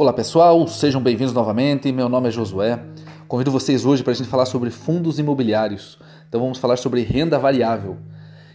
Olá 0.00 0.14
pessoal, 0.14 0.66
sejam 0.66 0.98
bem-vindos 0.98 1.34
novamente. 1.34 1.92
Meu 1.92 2.08
nome 2.08 2.28
é 2.28 2.30
Josué. 2.30 2.82
Convido 3.28 3.50
vocês 3.50 3.84
hoje 3.84 4.02
para 4.02 4.12
a 4.12 4.16
gente 4.16 4.30
falar 4.30 4.46
sobre 4.46 4.70
fundos 4.70 5.18
imobiliários. 5.18 5.98
Então 6.26 6.40
vamos 6.40 6.56
falar 6.56 6.78
sobre 6.78 7.02
renda 7.02 7.38
variável. 7.38 7.98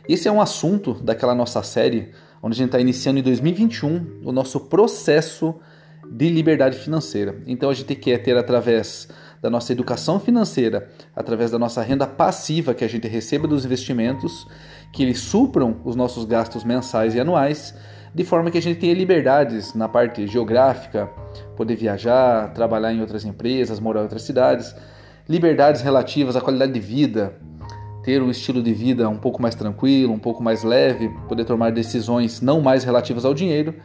Esse 0.10 0.28
é 0.28 0.32
um 0.32 0.42
assunto 0.42 0.96
daquela 0.96 1.36
nossa 1.36 1.62
série 1.62 2.10
onde 2.42 2.56
a 2.56 2.58
gente 2.58 2.70
está 2.70 2.80
iniciando 2.80 3.20
em 3.20 3.22
2021 3.22 4.22
o 4.26 4.32
nosso 4.32 4.60
processo 4.62 5.54
de 6.12 6.30
liberdade 6.30 6.80
financeira. 6.80 7.40
Então 7.46 7.70
a 7.70 7.76
gente 7.76 7.94
quer 7.94 8.24
ter 8.24 8.36
através 8.36 9.08
da 9.40 9.48
nossa 9.48 9.72
educação 9.72 10.20
financeira, 10.20 10.90
através 11.16 11.52
da 11.52 11.60
nossa 11.60 11.84
renda 11.84 12.08
passiva 12.08 12.74
que 12.74 12.84
a 12.84 12.90
gente 12.90 13.08
receba 13.08 13.48
dos 13.48 13.66
investimentos, 13.66 14.48
que 14.92 15.04
eles 15.04 15.20
supram 15.20 15.80
os 15.86 15.96
nossos 15.96 16.26
gastos 16.26 16.64
mensais 16.64 17.14
e 17.14 17.20
anuais, 17.20 17.76
de 18.16 18.24
forma 18.24 18.50
que 18.50 18.58
a 18.58 18.62
gente 18.62 18.80
tenha 18.80 18.94
liberdades 18.94 19.74
na 19.74 19.90
parte 19.90 20.26
geográfica, 20.26 21.10
poder 21.58 21.76
viajar, 21.76 22.54
trabalhar 22.54 22.94
em 22.94 23.02
outras 23.02 23.26
empresas, 23.26 23.78
morar 23.78 24.00
em 24.00 24.04
outras 24.04 24.22
cidades, 24.22 24.74
liberdades 25.28 25.82
relativas 25.82 26.38
à 26.38 26.40
qualidade 26.40 26.72
de 26.72 26.80
vida, 26.80 27.36
ter 28.06 28.22
um 28.22 28.32
estilo 28.32 28.64
de 28.64 28.74
vida 28.74 29.10
um 29.10 29.18
pouco 29.18 29.42
mais 29.42 29.54
tranquilo, 29.54 30.14
um 30.14 30.20
pouco 30.20 30.42
mais 30.42 30.64
leve, 30.64 31.10
poder 31.28 31.44
tomar 31.44 31.74
decisões 31.74 32.40
não 32.40 32.62
mais 32.62 32.86
relativas 32.86 33.26
ao 33.26 33.34
dinheiro 33.34 33.76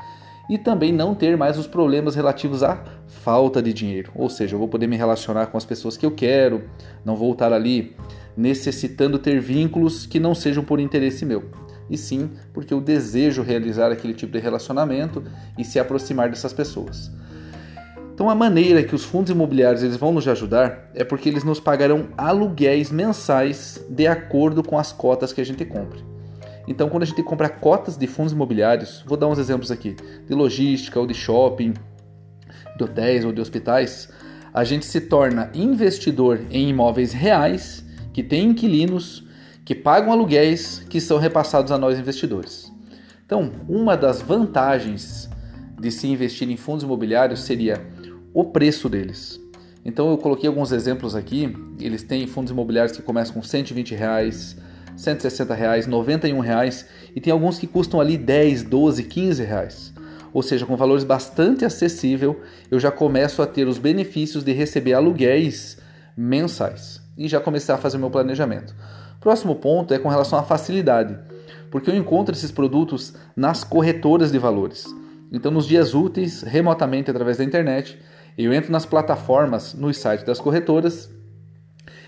e 0.48 0.56
também 0.56 0.92
não 0.92 1.12
ter 1.12 1.36
mais 1.36 1.58
os 1.58 1.66
problemas 1.66 2.14
relativos 2.14 2.62
à 2.62 2.80
falta 3.08 3.60
de 3.60 3.72
dinheiro. 3.72 4.12
Ou 4.14 4.30
seja, 4.30 4.54
eu 4.54 4.60
vou 4.60 4.68
poder 4.68 4.86
me 4.86 4.96
relacionar 4.96 5.46
com 5.46 5.58
as 5.58 5.64
pessoas 5.64 5.96
que 5.96 6.06
eu 6.06 6.12
quero, 6.12 6.62
não 7.04 7.16
vou 7.16 7.32
estar 7.32 7.52
ali 7.52 7.96
necessitando 8.36 9.18
ter 9.18 9.40
vínculos 9.40 10.06
que 10.06 10.20
não 10.20 10.36
sejam 10.36 10.62
por 10.62 10.78
interesse 10.78 11.26
meu 11.26 11.50
e 11.90 11.98
sim 11.98 12.30
porque 12.54 12.72
eu 12.72 12.80
desejo 12.80 13.42
realizar 13.42 13.90
aquele 13.90 14.14
tipo 14.14 14.32
de 14.32 14.38
relacionamento 14.38 15.22
e 15.58 15.64
se 15.64 15.78
aproximar 15.78 16.30
dessas 16.30 16.52
pessoas. 16.52 17.10
Então 18.14 18.30
a 18.30 18.34
maneira 18.34 18.82
que 18.82 18.94
os 18.94 19.04
fundos 19.04 19.30
imobiliários 19.30 19.82
eles 19.82 19.96
vão 19.96 20.12
nos 20.12 20.28
ajudar 20.28 20.90
é 20.94 21.02
porque 21.02 21.28
eles 21.28 21.42
nos 21.42 21.58
pagarão 21.58 22.08
aluguéis 22.16 22.92
mensais 22.92 23.84
de 23.88 24.06
acordo 24.06 24.62
com 24.62 24.78
as 24.78 24.92
cotas 24.92 25.32
que 25.32 25.40
a 25.40 25.44
gente 25.44 25.64
compre. 25.64 26.04
Então 26.68 26.88
quando 26.88 27.02
a 27.02 27.06
gente 27.06 27.22
compra 27.22 27.48
cotas 27.48 27.96
de 27.96 28.06
fundos 28.06 28.32
imobiliários, 28.32 29.02
vou 29.06 29.16
dar 29.16 29.26
uns 29.26 29.38
exemplos 29.38 29.70
aqui, 29.70 29.96
de 30.26 30.34
logística 30.34 31.00
ou 31.00 31.06
de 31.06 31.14
shopping, 31.14 31.74
de 32.76 32.84
hotéis 32.84 33.24
ou 33.24 33.32
de 33.32 33.40
hospitais, 33.40 34.10
a 34.52 34.64
gente 34.64 34.84
se 34.84 35.00
torna 35.00 35.50
investidor 35.54 36.40
em 36.50 36.68
imóveis 36.68 37.12
reais 37.12 37.84
que 38.12 38.22
têm 38.22 38.50
inquilinos 38.50 39.26
que 39.70 39.74
pagam 39.76 40.10
aluguéis 40.10 40.84
que 40.90 41.00
são 41.00 41.16
repassados 41.16 41.70
a 41.70 41.78
nós 41.78 41.96
investidores. 41.96 42.72
Então, 43.24 43.52
uma 43.68 43.96
das 43.96 44.20
vantagens 44.20 45.30
de 45.80 45.92
se 45.92 46.08
investir 46.08 46.50
em 46.50 46.56
fundos 46.56 46.82
imobiliários 46.82 47.44
seria 47.44 47.80
o 48.34 48.46
preço 48.46 48.88
deles. 48.88 49.40
Então 49.84 50.10
eu 50.10 50.18
coloquei 50.18 50.48
alguns 50.48 50.72
exemplos 50.72 51.14
aqui. 51.14 51.56
Eles 51.78 52.02
têm 52.02 52.26
fundos 52.26 52.50
imobiliários 52.50 52.96
que 52.96 53.00
começam 53.00 53.32
com 53.32 53.44
120 53.44 53.94
reais, 53.94 54.56
160 54.96 55.54
reais, 55.54 55.86
91 55.86 56.40
reais 56.40 56.84
e 57.14 57.20
tem 57.20 57.32
alguns 57.32 57.56
que 57.56 57.68
custam 57.68 58.00
ali 58.00 58.18
10, 58.18 58.64
12, 58.64 59.04
15 59.04 59.44
reais. 59.44 59.94
Ou 60.32 60.42
seja, 60.42 60.66
com 60.66 60.76
valores 60.76 61.04
bastante 61.04 61.64
acessível, 61.64 62.40
eu 62.72 62.80
já 62.80 62.90
começo 62.90 63.40
a 63.40 63.46
ter 63.46 63.68
os 63.68 63.78
benefícios 63.78 64.42
de 64.42 64.50
receber 64.50 64.94
aluguéis 64.94 65.78
mensais 66.16 67.00
e 67.16 67.28
já 67.28 67.38
começar 67.38 67.74
a 67.76 67.78
fazer 67.78 67.98
meu 67.98 68.10
planejamento. 68.10 68.74
Próximo 69.20 69.54
ponto 69.54 69.92
é 69.92 69.98
com 69.98 70.08
relação 70.08 70.38
à 70.38 70.42
facilidade, 70.42 71.14
porque 71.70 71.90
eu 71.90 71.94
encontro 71.94 72.34
esses 72.34 72.50
produtos 72.50 73.12
nas 73.36 73.62
corretoras 73.62 74.32
de 74.32 74.38
valores. 74.38 74.86
Então, 75.30 75.50
nos 75.50 75.66
dias 75.66 75.92
úteis, 75.92 76.40
remotamente 76.40 77.10
através 77.10 77.36
da 77.36 77.44
internet, 77.44 77.98
eu 78.38 78.50
entro 78.50 78.72
nas 78.72 78.86
plataformas, 78.86 79.74
nos 79.74 79.98
sites 79.98 80.24
das 80.24 80.40
corretoras, 80.40 81.10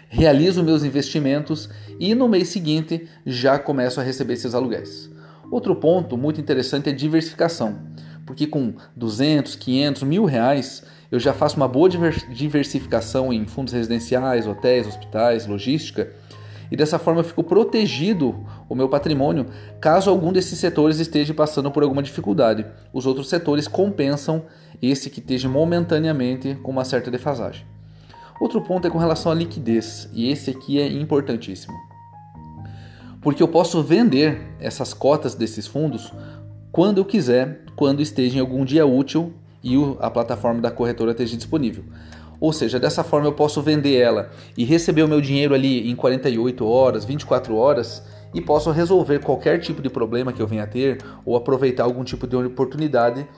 realizo 0.08 0.64
meus 0.64 0.84
investimentos 0.84 1.68
e 2.00 2.14
no 2.14 2.26
mês 2.28 2.48
seguinte 2.48 3.06
já 3.26 3.58
começo 3.58 4.00
a 4.00 4.02
receber 4.02 4.32
esses 4.32 4.54
aluguéis. 4.54 5.10
Outro 5.50 5.76
ponto 5.76 6.16
muito 6.16 6.40
interessante 6.40 6.88
é 6.88 6.92
diversificação, 6.92 7.78
porque 8.24 8.46
com 8.46 8.72
200, 8.96 9.54
500, 9.56 10.02
mil 10.04 10.24
reais 10.24 10.82
eu 11.10 11.20
já 11.20 11.34
faço 11.34 11.58
uma 11.58 11.68
boa 11.68 11.90
diversificação 11.90 13.30
em 13.30 13.46
fundos 13.46 13.74
residenciais, 13.74 14.46
hotéis, 14.46 14.86
hospitais, 14.86 15.46
logística 15.46 16.10
e 16.72 16.76
dessa 16.76 16.98
forma 16.98 17.20
eu 17.20 17.24
fico 17.24 17.44
protegido 17.44 18.34
o 18.66 18.74
meu 18.74 18.88
patrimônio 18.88 19.44
caso 19.78 20.08
algum 20.08 20.32
desses 20.32 20.58
setores 20.58 20.98
esteja 20.98 21.34
passando 21.34 21.70
por 21.70 21.82
alguma 21.82 22.02
dificuldade. 22.02 22.64
Os 22.94 23.04
outros 23.04 23.28
setores 23.28 23.68
compensam 23.68 24.46
esse 24.80 25.10
que 25.10 25.20
esteja 25.20 25.50
momentaneamente 25.50 26.54
com 26.62 26.70
uma 26.70 26.86
certa 26.86 27.10
defasagem. 27.10 27.66
Outro 28.40 28.62
ponto 28.62 28.86
é 28.86 28.90
com 28.90 28.96
relação 28.96 29.30
à 29.30 29.34
liquidez, 29.34 30.08
e 30.14 30.30
esse 30.30 30.48
aqui 30.48 30.80
é 30.80 30.88
importantíssimo. 30.88 31.74
Porque 33.20 33.42
eu 33.42 33.48
posso 33.48 33.82
vender 33.82 34.40
essas 34.58 34.94
cotas 34.94 35.34
desses 35.34 35.66
fundos 35.66 36.10
quando 36.72 36.96
eu 36.96 37.04
quiser, 37.04 37.66
quando 37.76 38.00
esteja 38.00 38.38
em 38.38 38.40
algum 38.40 38.64
dia 38.64 38.86
útil 38.86 39.34
e 39.62 39.76
a 40.00 40.08
plataforma 40.08 40.62
da 40.62 40.70
corretora 40.70 41.10
esteja 41.10 41.36
disponível. 41.36 41.84
Ou 42.42 42.53
seja, 42.53 42.80
dessa 42.80 43.04
forma 43.04 43.28
eu 43.28 43.32
posso 43.32 43.62
vender 43.62 43.94
ela 43.94 44.32
e 44.58 44.64
receber 44.64 45.04
o 45.04 45.08
meu 45.08 45.20
dinheiro 45.20 45.54
ali 45.54 45.88
em 45.88 45.94
48 45.94 46.66
horas, 46.66 47.04
24 47.04 47.54
horas 47.54 48.03
e 48.34 48.41
posso 48.41 48.72
resolver 48.72 49.20
qualquer 49.20 49.60
tipo 49.60 49.80
de 49.80 49.88
problema 49.88 50.32
que 50.32 50.42
eu 50.42 50.47
venha 50.48 50.64
a 50.64 50.66
ter 50.66 50.98
ou 51.25 51.36
aproveitar 51.36 51.84
algum 51.84 52.02
tipo 52.02 52.26
de 52.26 52.34
oportunidade 52.34 53.28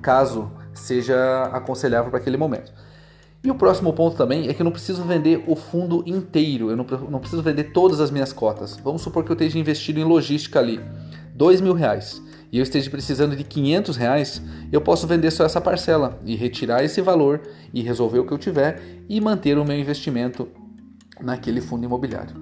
caso 0.00 0.50
seja 0.72 1.42
aconselhável 1.52 2.10
para 2.10 2.18
aquele 2.18 2.38
momento. 2.38 2.72
E 3.42 3.50
o 3.50 3.54
próximo 3.54 3.92
ponto 3.92 4.16
também 4.16 4.48
é 4.48 4.54
que 4.54 4.62
eu 4.62 4.64
não 4.64 4.72
preciso 4.72 5.04
vender 5.04 5.44
o 5.46 5.54
fundo 5.54 6.02
inteiro, 6.06 6.70
eu 6.70 6.76
não, 6.78 6.86
não 7.10 7.18
preciso 7.18 7.42
vender 7.42 7.64
todas 7.64 8.00
as 8.00 8.10
minhas 8.10 8.32
cotas. 8.32 8.78
Vamos 8.82 9.02
supor 9.02 9.24
que 9.24 9.30
eu 9.30 9.34
esteja 9.34 9.58
investido 9.58 10.00
em 10.00 10.04
logística 10.04 10.58
ali, 10.58 10.80
dois 11.34 11.60
mil 11.60 11.74
reais 11.74 12.22
e 12.52 12.58
eu 12.58 12.62
esteja 12.62 12.90
precisando 12.90 13.36
de 13.36 13.44
500 13.44 13.96
reais, 13.96 14.42
eu 14.70 14.80
posso 14.80 15.06
vender 15.06 15.30
só 15.30 15.44
essa 15.44 15.60
parcela 15.60 16.20
e 16.24 16.36
retirar 16.36 16.84
esse 16.84 17.00
valor 17.00 17.42
e 17.72 17.82
resolver 17.82 18.18
o 18.20 18.26
que 18.26 18.32
eu 18.32 18.38
tiver 18.38 18.80
e 19.08 19.20
manter 19.20 19.58
o 19.58 19.64
meu 19.64 19.78
investimento 19.78 20.48
naquele 21.20 21.60
fundo 21.60 21.84
imobiliário. 21.84 22.34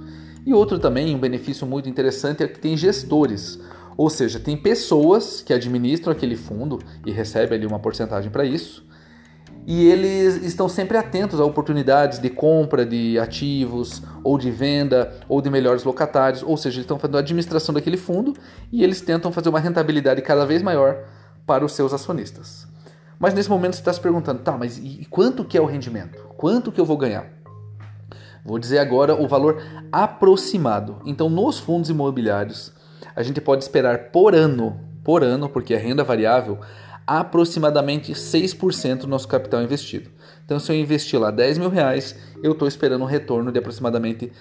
E 0.45 0.53
outro 0.53 0.79
também, 0.79 1.15
um 1.15 1.19
benefício 1.19 1.67
muito 1.67 1.89
interessante 1.89 2.43
é 2.43 2.49
que 2.49 2.59
tem 2.59 2.77
gestores, 2.77 3.61
ou 3.97 4.11
seja, 4.11 4.41
tem 4.41 4.57
pessoas 4.57 5.41
que 5.41 5.53
administram 5.53 6.13
aquele 6.13 6.37
fundo 6.37 6.79
e 7.07 7.13
recebem 7.13 7.59
ali 7.59 7.67
uma 7.67 7.79
porcentagem 7.79 8.31
para 8.31 8.45
isso 8.45 8.85
e 9.67 9.87
eles 9.87 10.43
estão 10.43 10.69
sempre 10.69 10.97
atentos 10.97 11.39
a 11.39 11.45
oportunidades 11.45 12.19
de 12.19 12.29
compra 12.29 12.85
de 12.85 13.19
ativos, 13.19 14.03
ou 14.25 14.37
de 14.37 14.51
venda, 14.51 15.13
ou 15.29 15.41
de 15.41 15.49
melhores 15.49 15.85
locatários, 15.85 16.43
ou 16.43 16.57
seja, 16.57 16.77
eles 16.77 16.85
estão 16.85 16.99
fazendo 16.99 17.17
a 17.17 17.21
administração 17.21 17.75
daquele 17.75 17.97
fundo 17.97 18.35
e 18.73 18.83
eles 18.83 19.01
tentam 19.01 19.31
fazer 19.31 19.49
uma 19.49 19.61
rentabilidade 19.61 20.21
cada 20.23 20.45
vez 20.45 20.63
maior 20.63 21.05
para 21.47 21.65
os 21.65 21.73
seus 21.73 21.93
acionistas. 21.93 22.67
Mas 23.19 23.35
nesse 23.35 23.49
momento 23.49 23.75
você 23.75 23.81
está 23.81 23.93
se 23.93 24.01
perguntando, 24.01 24.41
tá, 24.41 24.57
mas 24.59 24.79
e 24.79 25.07
quanto 25.09 25.45
que 25.45 25.57
é 25.57 25.61
o 25.61 25.67
rendimento? 25.67 26.19
Quanto 26.37 26.73
que 26.73 26.81
eu 26.81 26.85
vou 26.85 26.97
ganhar? 26.97 27.27
Vou 28.45 28.59
dizer 28.59 28.81
agora 28.81 29.15
o 29.15 29.29
valor 29.29 29.63
aproximado. 29.93 31.01
Então, 31.07 31.31
nos 31.31 31.61
fundos 31.61 31.89
imobiliários, 31.89 32.73
a 33.15 33.23
gente 33.23 33.41
pode 33.41 33.63
esperar 33.63 34.11
por 34.11 34.35
ano, 34.35 34.81
por 35.05 35.23
ano, 35.23 35.49
porque 35.49 35.73
é 35.73 35.77
renda 35.77 36.03
variável, 36.03 36.59
aproximadamente 37.07 38.13
6% 38.13 38.99
do 39.01 39.07
nosso 39.07 39.29
capital 39.29 39.63
investido. 39.63 40.11
Então, 40.45 40.59
se 40.59 40.71
eu 40.71 40.77
investir 40.77 41.19
lá 41.19 41.31
10 41.31 41.59
mil 41.59 41.69
reais, 41.69 42.17
eu 42.43 42.53
estou 42.53 42.69
esperando 42.69 43.03
um 43.03 43.07
retorno 43.07 43.51
de 43.51 43.59
aproximadamente 43.59 44.33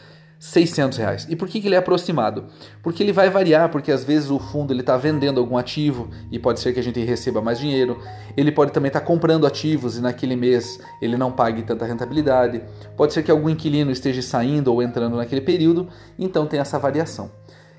600 0.41 0.97
reais. 0.97 1.27
E 1.29 1.35
por 1.35 1.47
que, 1.47 1.61
que 1.61 1.67
ele 1.67 1.75
é 1.75 1.77
aproximado? 1.77 2.45
Porque 2.81 3.03
ele 3.03 3.13
vai 3.13 3.29
variar, 3.29 3.69
porque 3.69 3.91
às 3.91 4.03
vezes 4.03 4.31
o 4.31 4.39
fundo 4.39 4.73
está 4.73 4.97
vendendo 4.97 5.40
algum 5.40 5.55
ativo 5.55 6.09
e 6.31 6.40
pode 6.40 6.59
ser 6.59 6.73
que 6.73 6.79
a 6.79 6.84
gente 6.84 6.99
receba 6.99 7.43
mais 7.43 7.59
dinheiro. 7.59 8.02
Ele 8.35 8.52
pode 8.52 8.72
também 8.72 8.87
estar 8.87 9.02
tá 9.02 9.05
comprando 9.05 9.46
ativos 9.46 9.97
e 9.97 10.02
naquele 10.02 10.35
mês 10.35 10.79
ele 10.99 11.16
não 11.16 11.31
pague 11.31 11.61
tanta 11.61 11.85
rentabilidade. 11.85 12.64
Pode 12.97 13.14
ser 13.14 13.22
que 13.22 13.29
algum 13.29 13.52
inquilino 13.52 13.91
esteja 13.91 14.23
saindo 14.23 14.73
ou 14.73 14.81
entrando 14.81 15.16
naquele 15.16 15.41
período, 15.41 15.87
então 16.17 16.47
tem 16.47 16.59
essa 16.59 16.79
variação. 16.79 17.31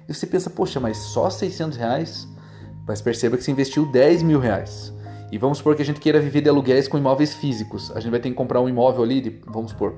E 0.08 0.14
você 0.14 0.24
pensa, 0.24 0.48
poxa, 0.48 0.78
mas 0.78 0.98
só 0.98 1.28
600 1.28 1.76
reais? 1.76 2.28
Mas 2.86 3.00
perceba 3.00 3.36
que 3.36 3.44
se 3.44 3.50
investiu 3.50 3.86
10 3.86 4.22
mil 4.22 4.38
reais. 4.38 4.92
E 5.30 5.38
vamos 5.38 5.58
supor 5.58 5.74
que 5.74 5.82
a 5.82 5.84
gente 5.84 5.98
queira 5.98 6.20
viver 6.20 6.42
de 6.42 6.48
aluguéis 6.48 6.86
com 6.86 6.98
imóveis 6.98 7.34
físicos. 7.34 7.90
A 7.96 8.00
gente 8.00 8.10
vai 8.10 8.20
ter 8.20 8.28
que 8.28 8.34
comprar 8.34 8.60
um 8.60 8.68
imóvel 8.68 9.02
ali 9.02 9.20
de, 9.20 9.40
vamos 9.46 9.70
supor, 9.70 9.94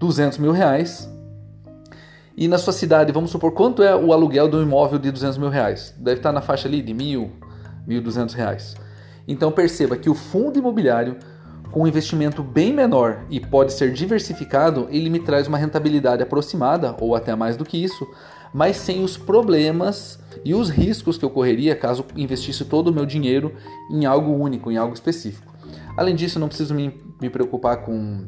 200 0.00 0.38
mil 0.38 0.50
reais. 0.50 1.08
E 2.36 2.48
na 2.48 2.58
sua 2.58 2.72
cidade, 2.72 3.12
vamos 3.12 3.30
supor, 3.30 3.52
quanto 3.52 3.82
é 3.82 3.94
o 3.94 4.12
aluguel 4.12 4.48
de 4.48 4.56
um 4.56 4.62
imóvel 4.62 4.98
de 4.98 5.10
200 5.10 5.38
mil 5.38 5.50
reais? 5.50 5.94
Deve 5.98 6.18
estar 6.18 6.32
na 6.32 6.40
faixa 6.40 6.66
ali 6.66 6.82
de 6.82 6.92
mil, 6.92 7.30
mil 7.86 8.02
duzentos 8.02 8.34
reais. 8.34 8.74
Então 9.28 9.52
perceba 9.52 9.96
que 9.96 10.10
o 10.10 10.14
fundo 10.14 10.58
imobiliário, 10.58 11.16
com 11.70 11.82
um 11.82 11.86
investimento 11.86 12.42
bem 12.42 12.72
menor 12.72 13.24
e 13.30 13.38
pode 13.38 13.72
ser 13.72 13.92
diversificado, 13.92 14.88
ele 14.90 15.08
me 15.08 15.20
traz 15.20 15.46
uma 15.46 15.58
rentabilidade 15.58 16.22
aproximada, 16.22 16.96
ou 17.00 17.14
até 17.14 17.36
mais 17.36 17.56
do 17.56 17.64
que 17.64 17.82
isso, 17.82 18.06
mas 18.52 18.76
sem 18.76 19.04
os 19.04 19.16
problemas 19.16 20.18
e 20.44 20.54
os 20.54 20.68
riscos 20.70 21.18
que 21.18 21.24
eu 21.24 21.30
correria 21.30 21.74
caso 21.76 22.04
investisse 22.16 22.64
todo 22.64 22.88
o 22.88 22.92
meu 22.92 23.06
dinheiro 23.06 23.54
em 23.90 24.04
algo 24.06 24.32
único, 24.32 24.70
em 24.70 24.76
algo 24.76 24.94
específico. 24.94 25.52
Além 25.96 26.14
disso, 26.14 26.38
não 26.38 26.48
preciso 26.48 26.74
me, 26.74 27.00
me 27.20 27.28
preocupar 27.28 27.84
com, 27.84 28.26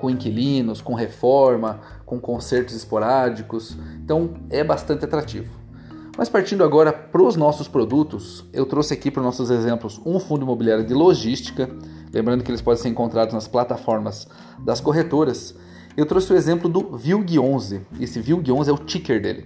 com 0.00 0.10
inquilinos, 0.10 0.80
com 0.80 0.94
reforma, 0.94 1.80
com 2.06 2.20
consertos 2.20 2.74
esporádicos. 2.74 3.76
Então 4.04 4.34
é 4.50 4.62
bastante 4.62 5.04
atrativo. 5.04 5.62
Mas 6.16 6.28
partindo 6.28 6.62
agora 6.62 6.92
para 6.92 7.22
os 7.22 7.36
nossos 7.36 7.66
produtos, 7.66 8.44
eu 8.52 8.66
trouxe 8.66 8.92
aqui 8.92 9.10
para 9.10 9.20
os 9.20 9.24
nossos 9.24 9.50
exemplos 9.50 10.00
um 10.04 10.20
fundo 10.20 10.42
imobiliário 10.42 10.84
de 10.84 10.92
logística, 10.92 11.70
lembrando 12.12 12.44
que 12.44 12.50
eles 12.50 12.60
podem 12.60 12.82
ser 12.82 12.88
encontrados 12.90 13.32
nas 13.32 13.48
plataformas 13.48 14.28
das 14.58 14.78
corretoras. 14.78 15.54
Eu 15.96 16.04
trouxe 16.04 16.32
o 16.32 16.36
exemplo 16.36 16.68
do 16.68 16.96
VILG 16.96 17.38
11. 17.38 17.80
Esse 17.98 18.20
VILG 18.20 18.52
11 18.52 18.70
é 18.70 18.72
o 18.72 18.78
ticker 18.78 19.22
dele. 19.22 19.44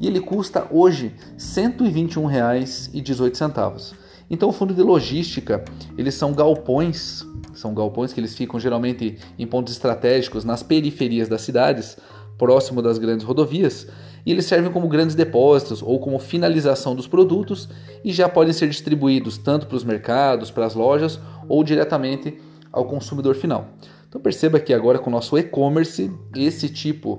E 0.00 0.06
ele 0.06 0.20
custa 0.20 0.66
hoje 0.70 1.08
R$ 1.08 1.14
121,18. 1.36 3.94
Então, 4.30 4.48
o 4.48 4.52
fundo 4.52 4.72
de 4.72 4.82
logística, 4.82 5.62
eles 5.98 6.14
são 6.14 6.32
galpões, 6.32 7.26
são 7.52 7.74
galpões 7.74 8.12
que 8.12 8.20
eles 8.20 8.34
ficam 8.34 8.58
geralmente 8.58 9.18
em 9.38 9.46
pontos 9.46 9.74
estratégicos 9.74 10.44
nas 10.44 10.62
periferias 10.62 11.28
das 11.28 11.42
cidades, 11.42 11.98
próximo 12.38 12.80
das 12.80 12.96
grandes 12.96 13.26
rodovias, 13.26 13.86
e 14.24 14.30
eles 14.30 14.46
servem 14.46 14.72
como 14.72 14.88
grandes 14.88 15.14
depósitos 15.14 15.82
ou 15.82 15.98
como 15.98 16.18
finalização 16.18 16.94
dos 16.94 17.06
produtos 17.06 17.68
e 18.04 18.12
já 18.12 18.28
podem 18.28 18.52
ser 18.52 18.68
distribuídos 18.68 19.36
tanto 19.36 19.66
para 19.66 19.76
os 19.76 19.84
mercados, 19.84 20.50
para 20.50 20.64
as 20.64 20.74
lojas 20.74 21.18
ou 21.48 21.64
diretamente 21.64 22.38
ao 22.72 22.86
consumidor 22.86 23.34
final. 23.34 23.68
Então 24.08 24.20
perceba 24.20 24.60
que 24.60 24.72
agora 24.72 24.98
com 24.98 25.10
o 25.10 25.12
nosso 25.12 25.36
e-commerce, 25.36 26.10
esse 26.34 26.68
tipo 26.68 27.18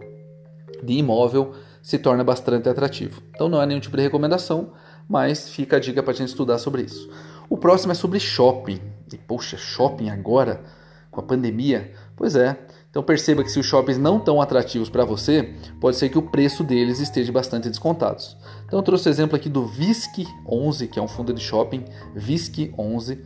de 0.83 0.93
imóvel 0.93 1.53
se 1.81 1.97
torna 1.97 2.23
bastante 2.23 2.69
atrativo. 2.69 3.21
Então 3.33 3.49
não 3.49 3.61
é 3.61 3.65
nenhum 3.65 3.79
tipo 3.79 3.97
de 3.97 4.03
recomendação, 4.03 4.73
mas 5.07 5.49
fica 5.49 5.77
a 5.77 5.79
dica 5.79 6.03
para 6.03 6.13
a 6.13 6.15
gente 6.15 6.29
estudar 6.29 6.57
sobre 6.57 6.83
isso. 6.83 7.09
O 7.49 7.57
próximo 7.57 7.91
é 7.91 7.95
sobre 7.95 8.19
shopping. 8.19 8.79
E 9.11 9.17
poxa, 9.17 9.57
shopping 9.57 10.09
agora 10.09 10.61
com 11.09 11.19
a 11.19 11.23
pandemia? 11.23 11.91
Pois 12.15 12.35
é, 12.35 12.57
então 12.89 13.03
perceba 13.03 13.43
que 13.43 13.51
se 13.51 13.59
os 13.59 13.65
shoppings 13.65 13.97
não 13.97 14.17
estão 14.17 14.41
atrativos 14.41 14.89
para 14.89 15.05
você, 15.05 15.53
pode 15.79 15.97
ser 15.97 16.09
que 16.09 16.17
o 16.17 16.21
preço 16.21 16.63
deles 16.63 16.99
esteja 16.99 17.31
bastante 17.31 17.69
descontados. 17.69 18.37
Então 18.65 18.79
eu 18.79 18.83
trouxe 18.83 19.07
o 19.07 19.11
exemplo 19.11 19.35
aqui 19.35 19.49
do 19.49 19.65
VISC 19.65 20.25
11, 20.47 20.87
que 20.87 20.99
é 20.99 21.01
um 21.01 21.07
fundo 21.07 21.33
de 21.33 21.41
shopping, 21.41 21.85
VISC 22.15 22.73
11, 22.77 23.23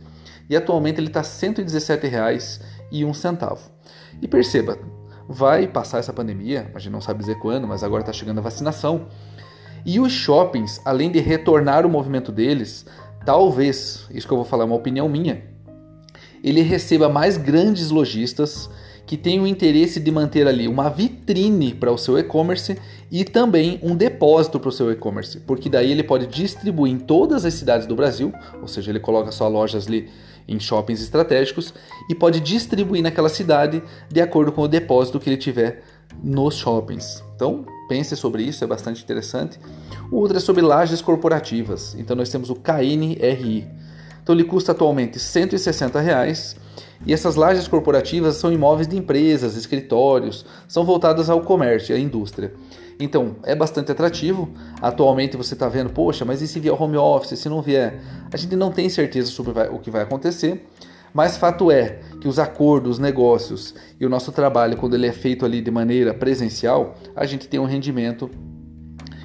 e 0.48 0.56
atualmente 0.56 1.00
ele 1.00 1.08
está 1.08 1.20
R$ 1.20 1.26
117,01. 1.26 3.58
E 4.22 4.28
perceba, 4.28 4.78
vai 5.28 5.66
passar 5.66 5.98
essa 5.98 6.12
pandemia, 6.12 6.70
a 6.74 6.78
gente 6.78 6.92
não 6.92 7.00
sabe 7.00 7.20
dizer 7.20 7.38
quando, 7.38 7.66
mas 7.66 7.82
agora 7.82 8.02
está 8.02 8.12
chegando 8.12 8.38
a 8.38 8.42
vacinação. 8.42 9.06
E 9.84 10.00
os 10.00 10.12
shoppings, 10.12 10.80
além 10.84 11.10
de 11.10 11.20
retornar 11.20 11.86
o 11.86 11.88
movimento 11.88 12.32
deles, 12.32 12.86
talvez, 13.24 14.06
isso 14.10 14.26
que 14.26 14.32
eu 14.32 14.38
vou 14.38 14.46
falar 14.46 14.64
é 14.64 14.66
uma 14.66 14.76
opinião 14.76 15.08
minha, 15.08 15.42
ele 16.42 16.60
receba 16.60 17.08
mais 17.08 17.36
grandes 17.36 17.90
lojistas 17.90 18.70
que 19.06 19.16
tem 19.16 19.40
o 19.40 19.46
interesse 19.46 20.00
de 20.00 20.10
manter 20.10 20.48
ali 20.48 20.66
uma 20.66 20.90
vitrine 20.90 21.72
para 21.72 21.92
o 21.92 21.96
seu 21.96 22.18
e-commerce 22.18 22.76
e 23.10 23.24
também 23.24 23.78
um 23.82 23.94
depósito 23.94 24.58
para 24.58 24.68
o 24.68 24.72
seu 24.72 24.90
e-commerce, 24.90 25.38
porque 25.40 25.68
daí 25.68 25.92
ele 25.92 26.02
pode 26.02 26.26
distribuir 26.26 26.92
em 26.92 26.98
todas 26.98 27.44
as 27.44 27.54
cidades 27.54 27.86
do 27.86 27.94
Brasil, 27.94 28.32
ou 28.60 28.66
seja, 28.66 28.90
ele 28.90 28.98
coloca 28.98 29.30
só 29.30 29.46
lojas 29.46 29.86
ali 29.86 30.08
em 30.48 30.58
shoppings 30.60 31.02
estratégicos 31.02 31.74
e 32.08 32.14
pode 32.14 32.40
distribuir 32.40 33.02
naquela 33.02 33.28
cidade 33.28 33.82
de 34.10 34.20
acordo 34.20 34.52
com 34.52 34.62
o 34.62 34.68
depósito 34.68 35.18
que 35.18 35.28
ele 35.28 35.36
tiver 35.36 35.82
nos 36.22 36.56
shoppings. 36.56 37.22
Então, 37.34 37.64
pense 37.88 38.16
sobre 38.16 38.42
isso, 38.42 38.64
é 38.64 38.66
bastante 38.66 39.02
interessante. 39.02 39.58
O 40.10 40.16
outro 40.16 40.36
é 40.36 40.40
sobre 40.40 40.62
lajes 40.62 41.00
corporativas. 41.00 41.94
Então, 41.98 42.16
nós 42.16 42.30
temos 42.30 42.50
o 42.50 42.54
KNRI. 42.54 43.68
Então, 44.22 44.34
ele 44.34 44.44
custa 44.44 44.72
atualmente 44.72 45.18
160 45.18 46.00
reais 46.00 46.56
e 47.04 47.12
essas 47.12 47.36
lajes 47.36 47.68
corporativas 47.68 48.36
são 48.36 48.52
imóveis 48.52 48.88
de 48.88 48.96
empresas, 48.96 49.56
escritórios, 49.56 50.46
são 50.66 50.84
voltadas 50.84 51.28
ao 51.28 51.40
comércio 51.42 51.92
e 51.92 51.96
à 51.96 51.98
indústria. 51.98 52.52
Então, 52.98 53.36
é 53.42 53.54
bastante 53.54 53.92
atrativo. 53.92 54.48
Atualmente 54.80 55.36
você 55.36 55.54
está 55.54 55.68
vendo, 55.68 55.90
poxa, 55.90 56.24
mas 56.24 56.40
e 56.40 56.48
se 56.48 56.58
vier 56.58 56.80
home 56.80 56.96
office, 56.96 57.38
se 57.38 57.48
não 57.48 57.60
vier? 57.60 58.00
A 58.32 58.36
gente 58.36 58.56
não 58.56 58.70
tem 58.70 58.88
certeza 58.88 59.30
sobre 59.30 59.52
o 59.68 59.78
que 59.78 59.90
vai 59.90 60.02
acontecer, 60.02 60.66
mas 61.12 61.36
fato 61.36 61.70
é 61.70 62.00
que 62.20 62.28
os 62.28 62.38
acordos, 62.38 62.92
os 62.92 62.98
negócios 62.98 63.74
e 64.00 64.06
o 64.06 64.08
nosso 64.08 64.32
trabalho, 64.32 64.76
quando 64.76 64.94
ele 64.94 65.06
é 65.06 65.12
feito 65.12 65.44
ali 65.44 65.60
de 65.60 65.70
maneira 65.70 66.14
presencial, 66.14 66.94
a 67.14 67.26
gente 67.26 67.48
tem 67.48 67.60
um 67.60 67.64
rendimento 67.64 68.30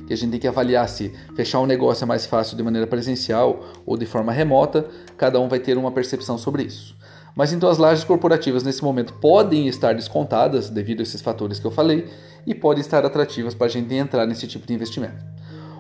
que 0.05 0.13
a 0.13 0.17
gente 0.17 0.31
tem 0.31 0.39
que 0.41 0.47
avaliar 0.47 0.89
se 0.89 1.13
fechar 1.35 1.61
um 1.61 1.65
negócio 1.65 2.03
é 2.03 2.07
mais 2.07 2.25
fácil 2.25 2.57
de 2.57 2.63
maneira 2.63 2.85
presencial 2.85 3.63
ou 3.85 3.95
de 3.95 4.05
forma 4.05 4.33
remota, 4.33 4.85
cada 5.15 5.39
um 5.39 5.47
vai 5.47 5.59
ter 5.59 5.77
uma 5.77 5.91
percepção 5.91 6.37
sobre 6.37 6.63
isso. 6.63 6.97
Mas 7.35 7.53
então 7.53 7.69
as 7.69 7.77
lajes 7.77 8.03
corporativas 8.03 8.63
nesse 8.63 8.83
momento 8.83 9.13
podem 9.13 9.67
estar 9.67 9.93
descontadas 9.93 10.69
devido 10.69 10.99
a 10.99 11.03
esses 11.03 11.21
fatores 11.21 11.59
que 11.59 11.65
eu 11.65 11.71
falei 11.71 12.07
e 12.45 12.53
podem 12.53 12.81
estar 12.81 13.05
atrativas 13.05 13.53
para 13.53 13.67
a 13.67 13.69
gente 13.69 13.93
entrar 13.93 14.25
nesse 14.25 14.47
tipo 14.47 14.67
de 14.67 14.73
investimento. 14.73 15.23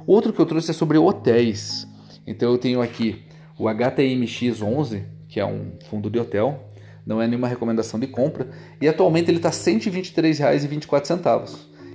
Outro 0.07 0.31
que 0.31 0.39
eu 0.39 0.45
trouxe 0.45 0.71
é 0.71 0.73
sobre 0.73 0.97
hotéis. 0.97 1.87
Então 2.25 2.51
eu 2.51 2.57
tenho 2.57 2.81
aqui 2.81 3.23
o 3.57 3.65
HTMX11, 3.65 5.03
que 5.27 5.39
é 5.39 5.45
um 5.45 5.73
fundo 5.89 6.09
de 6.09 6.19
hotel, 6.19 6.69
não 7.05 7.21
é 7.21 7.27
nenhuma 7.27 7.47
recomendação 7.47 7.99
de 7.99 8.07
compra, 8.07 8.47
e 8.79 8.87
atualmente 8.87 9.29
ele 9.29 9.37
está 9.37 9.49
R$ 9.49 9.55
123,24. 9.55 11.49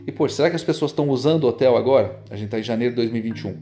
E 0.07 0.13
pô, 0.13 0.29
será 0.29 0.51
que 0.51 0.57
as 0.57 0.63
pessoas 0.63 0.93
estão 0.93 1.09
usando 1.09 1.45
o 1.45 1.49
hotel 1.49 1.77
agora? 1.77 2.21
A 2.31 2.37
gente 2.37 2.47
está 2.47 2.61
em 2.61 2.63
janeiro 2.63 2.95
de 2.95 2.97
2021, 2.97 3.57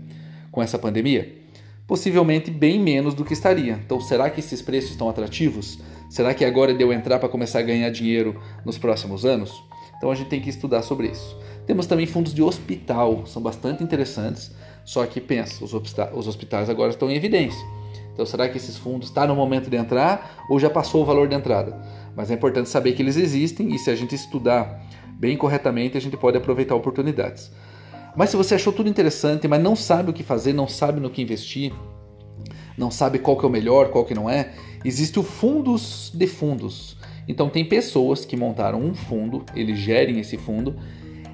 com 0.51 0.63
essa 0.63 0.79
pandemia? 0.79 1.44
Possivelmente 1.87 2.51
bem 2.51 2.81
menos 2.81 3.15
do 3.15 3.25
que 3.25 3.33
estaria. 3.33 3.81
Então, 3.85 4.01
será 4.01 4.31
que 4.31 4.41
esses 4.41 4.63
preços 4.63 4.91
estão 4.91 5.09
atrativos? 5.09 5.79
Será 6.09 6.33
que 6.33 6.45
agora 6.45 6.75
deu 6.75 6.93
entrar 6.93 7.19
para 7.19 7.29
começar 7.29 7.59
a 7.59 7.63
ganhar 7.63 7.91
dinheiro 7.91 8.41
nos 8.65 8.79
próximos 8.79 9.25
anos? 9.25 9.63
Então, 9.97 10.11
a 10.11 10.15
gente 10.15 10.29
tem 10.29 10.41
que 10.41 10.51
estudar 10.51 10.83
sobre 10.83 11.09
isso. 11.09 11.37
Temos 11.67 11.87
também 11.87 12.07
fundos 12.07 12.35
de 12.35 12.43
hospital, 12.43 13.27
são 13.27 13.41
bastante 13.41 13.83
interessantes, 13.83 14.51
só 14.85 15.05
que 15.07 15.21
pensa, 15.21 15.65
os 15.65 16.29
hospitais 16.29 16.69
agora 16.69 16.91
estão 16.91 17.11
em 17.11 17.15
evidência. 17.15 17.65
Então, 18.13 18.25
será 18.25 18.49
que 18.49 18.57
esses 18.57 18.77
fundos 18.77 19.09
estão 19.09 19.25
tá 19.25 19.29
no 19.29 19.35
momento 19.35 19.69
de 19.69 19.77
entrar 19.77 20.45
ou 20.49 20.61
já 20.61 20.71
passou 20.71 21.03
o 21.03 21.05
valor 21.05 21.27
de 21.27 21.35
entrada? 21.35 21.77
Mas 22.15 22.31
é 22.31 22.35
importante 22.35 22.69
saber 22.69 22.93
que 22.93 23.03
eles 23.03 23.17
existem 23.17 23.75
e 23.75 23.79
se 23.79 23.91
a 23.91 23.97
gente 23.97 24.15
estudar 24.15 24.81
bem 25.19 25.37
corretamente, 25.37 25.97
a 25.97 26.01
gente 26.01 26.17
pode 26.17 26.37
aproveitar 26.37 26.75
oportunidades. 26.77 27.51
Mas 28.17 28.31
se 28.31 28.37
você 28.37 28.55
achou 28.55 28.73
tudo 28.73 28.89
interessante, 28.89 29.49
mas 29.49 29.63
não 29.63 29.75
sabe 29.75 30.11
o 30.11 30.13
que 30.13 30.23
fazer, 30.23 30.53
não 30.53 30.69
sabe 30.69 31.01
no 31.01 31.11
que 31.11 31.21
investir, 31.21 31.73
não 32.77 32.91
sabe 32.91 33.19
qual 33.19 33.37
que 33.37 33.45
é 33.45 33.49
o 33.49 33.51
melhor, 33.51 33.91
qual 33.91 34.05
que 34.05 34.15
não 34.15 34.31
é, 34.31 34.53
existe 34.85 35.19
o 35.19 35.23
fundos 35.23 36.13
de 36.15 36.27
fundos. 36.27 36.97
Então 37.27 37.49
tem 37.49 37.65
pessoas 37.65 38.25
que 38.25 38.37
montaram 38.37 38.81
um 38.81 38.95
fundo, 38.95 39.45
eles 39.55 39.79
gerem 39.79 40.21
esse 40.21 40.37
fundo 40.37 40.77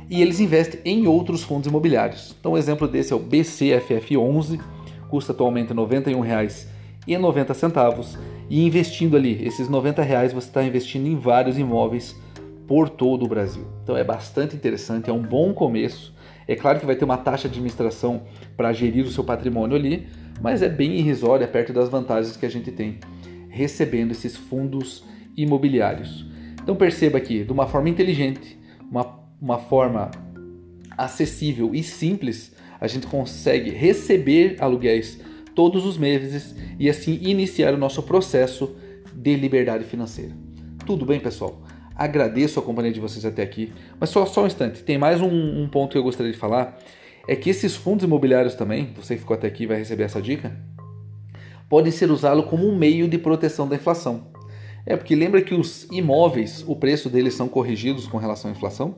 e 0.08 0.22
eles 0.22 0.40
investem 0.40 0.80
em 0.84 1.06
outros 1.06 1.42
fundos 1.42 1.68
imobiliários. 1.68 2.34
Então 2.38 2.52
um 2.52 2.58
exemplo 2.58 2.88
desse 2.88 3.12
é 3.12 3.16
o 3.16 3.20
BCFF11, 3.20 4.60
custa 5.08 5.32
atualmente 5.32 5.72
R$ 5.72 5.74
91,90 5.74 8.18
e 8.48 8.64
investindo 8.64 9.16
ali 9.16 9.46
esses 9.46 9.68
90 9.68 10.02
reais 10.02 10.32
você 10.32 10.48
está 10.48 10.62
investindo 10.62 11.06
em 11.06 11.16
vários 11.16 11.58
imóveis 11.58 12.16
por 12.66 12.88
todo 12.88 13.24
o 13.24 13.28
Brasil. 13.28 13.66
Então 13.82 13.96
é 13.96 14.04
bastante 14.04 14.54
interessante, 14.54 15.10
é 15.10 15.12
um 15.12 15.22
bom 15.22 15.52
começo. 15.52 16.14
É 16.46 16.56
claro 16.56 16.80
que 16.80 16.86
vai 16.86 16.96
ter 16.96 17.04
uma 17.04 17.16
taxa 17.16 17.48
de 17.48 17.54
administração 17.54 18.22
para 18.56 18.72
gerir 18.72 19.04
o 19.04 19.10
seu 19.10 19.22
patrimônio 19.22 19.76
ali, 19.76 20.06
mas 20.40 20.62
é 20.62 20.68
bem 20.68 20.96
irrisória 20.96 21.46
perto 21.46 21.72
das 21.72 21.88
vantagens 21.88 22.36
que 22.36 22.46
a 22.46 22.50
gente 22.50 22.70
tem 22.72 22.98
recebendo 23.48 24.12
esses 24.12 24.36
fundos 24.36 25.04
imobiliários. 25.36 26.26
Então 26.62 26.76
perceba 26.76 27.18
aqui, 27.18 27.44
de 27.44 27.52
uma 27.52 27.66
forma 27.66 27.88
inteligente, 27.88 28.58
uma, 28.90 29.20
uma 29.40 29.58
forma 29.58 30.10
acessível 30.96 31.74
e 31.74 31.82
simples, 31.82 32.54
a 32.80 32.86
gente 32.86 33.06
consegue 33.06 33.70
receber 33.70 34.56
aluguéis 34.60 35.20
todos 35.54 35.84
os 35.84 35.98
meses 35.98 36.54
e 36.78 36.88
assim 36.88 37.18
iniciar 37.22 37.74
o 37.74 37.78
nosso 37.78 38.02
processo 38.02 38.74
de 39.14 39.36
liberdade 39.36 39.84
financeira. 39.84 40.32
Tudo 40.86 41.04
bem, 41.04 41.20
pessoal? 41.20 41.62
Agradeço 42.00 42.58
a 42.58 42.62
companhia 42.62 42.90
de 42.90 42.98
vocês 42.98 43.26
até 43.26 43.42
aqui. 43.42 43.74
Mas 44.00 44.08
só, 44.08 44.24
só 44.24 44.44
um 44.44 44.46
instante, 44.46 44.82
tem 44.82 44.96
mais 44.96 45.20
um, 45.20 45.28
um 45.62 45.68
ponto 45.68 45.92
que 45.92 45.98
eu 45.98 46.02
gostaria 46.02 46.32
de 46.32 46.38
falar. 46.38 46.78
É 47.28 47.36
que 47.36 47.50
esses 47.50 47.76
fundos 47.76 48.02
imobiliários 48.02 48.54
também, 48.54 48.88
você 48.96 49.16
que 49.16 49.20
ficou 49.20 49.34
até 49.34 49.46
aqui 49.46 49.66
vai 49.66 49.76
receber 49.76 50.04
essa 50.04 50.22
dica, 50.22 50.56
podem 51.68 51.92
ser 51.92 52.10
usados 52.10 52.46
como 52.46 52.66
um 52.66 52.74
meio 52.74 53.06
de 53.06 53.18
proteção 53.18 53.68
da 53.68 53.76
inflação. 53.76 54.28
É 54.86 54.96
porque 54.96 55.14
lembra 55.14 55.42
que 55.42 55.52
os 55.52 55.86
imóveis, 55.92 56.64
o 56.66 56.74
preço 56.74 57.10
deles 57.10 57.34
são 57.34 57.46
corrigidos 57.46 58.06
com 58.06 58.16
relação 58.16 58.50
à 58.50 58.54
inflação? 58.54 58.96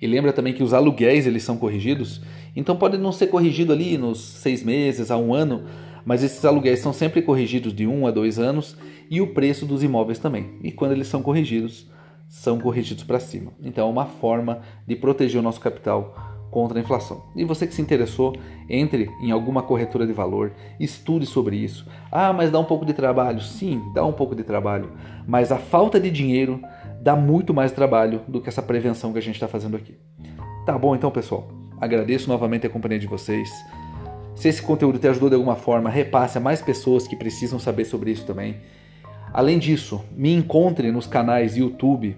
E 0.00 0.06
lembra 0.06 0.32
também 0.32 0.54
que 0.54 0.62
os 0.62 0.72
aluguéis 0.72 1.26
eles 1.26 1.42
são 1.42 1.58
corrigidos? 1.58 2.22
Então 2.56 2.76
pode 2.76 2.96
não 2.96 3.12
ser 3.12 3.26
corrigido 3.26 3.74
ali 3.74 3.98
nos 3.98 4.20
seis 4.20 4.62
meses 4.62 5.10
a 5.10 5.18
um 5.18 5.34
ano, 5.34 5.64
mas 6.02 6.22
esses 6.22 6.42
aluguéis 6.46 6.78
são 6.78 6.94
sempre 6.94 7.20
corrigidos 7.20 7.74
de 7.74 7.86
um 7.86 8.06
a 8.06 8.10
dois 8.10 8.38
anos 8.38 8.74
e 9.10 9.20
o 9.20 9.34
preço 9.34 9.66
dos 9.66 9.82
imóveis 9.82 10.18
também. 10.18 10.52
E 10.62 10.72
quando 10.72 10.92
eles 10.92 11.08
são 11.08 11.22
corrigidos, 11.22 11.86
são 12.28 12.58
corrigidos 12.58 13.02
para 13.02 13.18
cima. 13.18 13.52
Então 13.62 13.88
é 13.88 13.90
uma 13.90 14.06
forma 14.06 14.60
de 14.86 14.94
proteger 14.94 15.40
o 15.40 15.42
nosso 15.42 15.60
capital 15.60 16.14
contra 16.50 16.78
a 16.78 16.82
inflação. 16.82 17.24
E 17.34 17.44
você 17.44 17.66
que 17.66 17.74
se 17.74 17.82
interessou, 17.82 18.34
entre 18.68 19.10
em 19.20 19.30
alguma 19.30 19.62
corretora 19.62 20.06
de 20.06 20.12
valor, 20.12 20.52
estude 20.78 21.26
sobre 21.26 21.56
isso. 21.56 21.86
Ah, 22.10 22.32
mas 22.32 22.50
dá 22.50 22.58
um 22.58 22.64
pouco 22.64 22.84
de 22.84 22.92
trabalho. 22.92 23.40
Sim, 23.40 23.82
dá 23.94 24.04
um 24.04 24.12
pouco 24.12 24.34
de 24.34 24.42
trabalho. 24.42 24.92
Mas 25.26 25.52
a 25.52 25.58
falta 25.58 26.00
de 26.00 26.10
dinheiro 26.10 26.60
dá 27.00 27.14
muito 27.14 27.52
mais 27.52 27.72
trabalho 27.72 28.22
do 28.28 28.40
que 28.40 28.48
essa 28.48 28.62
prevenção 28.62 29.12
que 29.12 29.18
a 29.18 29.22
gente 29.22 29.34
está 29.34 29.48
fazendo 29.48 29.76
aqui. 29.76 29.96
Tá 30.64 30.76
bom 30.78 30.94
então, 30.94 31.10
pessoal. 31.10 31.48
Agradeço 31.80 32.28
novamente 32.28 32.66
a 32.66 32.70
companhia 32.70 32.98
de 32.98 33.06
vocês. 33.06 33.48
Se 34.34 34.48
esse 34.48 34.62
conteúdo 34.62 34.98
te 34.98 35.08
ajudou 35.08 35.28
de 35.28 35.34
alguma 35.34 35.56
forma, 35.56 35.90
repasse 35.90 36.38
a 36.38 36.40
mais 36.40 36.62
pessoas 36.62 37.06
que 37.06 37.16
precisam 37.16 37.58
saber 37.58 37.84
sobre 37.84 38.10
isso 38.10 38.24
também. 38.24 38.56
Além 39.38 39.56
disso, 39.56 40.04
me 40.16 40.34
encontre 40.34 40.90
nos 40.90 41.06
canais 41.06 41.56
YouTube, 41.56 42.16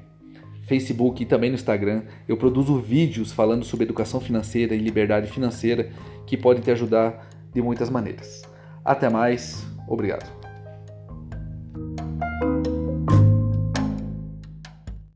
Facebook 0.63 1.23
e 1.23 1.27
também 1.27 1.51
no 1.51 1.55
Instagram. 1.55 2.05
Eu 2.27 2.39
produzo 2.39 2.81
vídeos 2.81 3.31
falando 3.31 3.63
sobre 3.63 3.85
educação 3.85 4.23
financeira 4.23 4.75
e 4.75 4.79
liberdade 4.79 5.31
financeira 5.31 5.91
que 6.27 6.35
podem 6.35 6.63
te 6.63 6.71
ajudar 6.71 7.29
de 7.53 7.61
muitas 7.61 7.91
maneiras. 7.91 8.41
Até 8.83 9.11
mais, 9.11 9.67
obrigado. 9.87 10.31